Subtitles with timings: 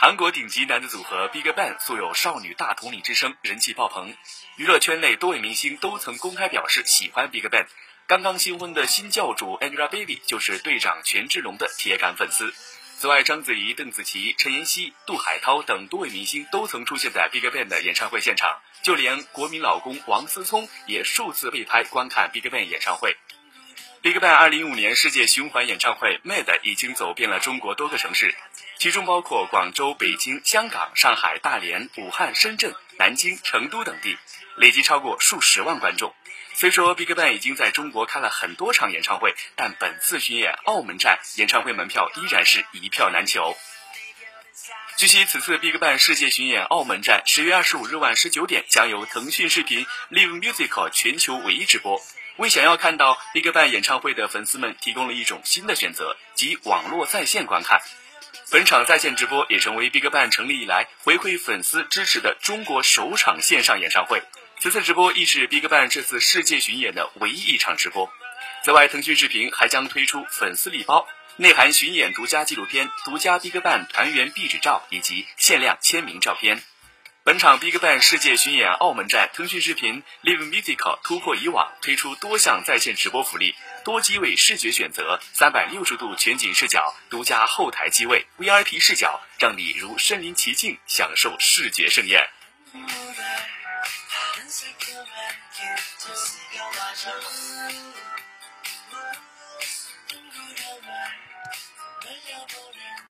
[0.00, 4.14] 韩国顶级男子组合 BigBang 素有“少女大统领”之称，人气爆棚。
[4.54, 7.66] 娱乐圈内多位明星都曾公开表示喜欢 BigBang。
[8.06, 12.54] 刚刚新婚的新教主 Angelababy 就是队长权志龙的铁杆粉丝。
[12.96, 18.60] 此外，章子怡、邓紫棋、陈妍希、杜海涛等多位明星都曾出现在 BigBang 的演唱会现场。
[18.84, 23.16] 就连国民老公王思聪也数次被拍观看 BigBang 演唱会。
[24.00, 28.32] BigBang 二零一五年世界巡回演唱会 Mad 已经走遍了中国多个城市，
[28.78, 34.16] 其中包括广州、北京、香港、上海、大连、武汉、深圳、南京、成都等地，
[34.56, 36.14] 累计超过数十万观众。
[36.54, 43.56] 虽说 BigBang 已经在中国开了很多场演唱会，但本次巡演澳门站演唱会门票依然是一票难求。
[44.98, 52.02] 据悉，此次 BigBang 世界巡演澳门站十月二十五日晚十九点将由腾讯视频 Live Music 全球唯一直播。
[52.36, 57.80] 为想要看到 BigBang 演唱会的粉丝们提供了一种新的选择，即网络在线观看。
[58.50, 64.20] 本场在线直播也成为 BigBang 成立以来回馈粉丝支持的中国首场线上演唱会。
[64.58, 68.12] 此次直播亦是 BigBang 这次世界巡演的唯一一场直播。
[68.64, 71.06] 此外，腾讯视频还将推出粉丝礼包，
[71.40, 76.60] 内含巡演独家纪录片、独家 BigBang 团员壁纸照以及限量签名照片。
[77.22, 92.28] 本场 BigBang 世界巡演澳门站，腾讯视频 Live Music 突破以往，推出多项在线直播福利，多机位视觉选择，三百六十度全景视角，独家后台机位，VIP 视角，让你如身临其境，享受视觉盛宴。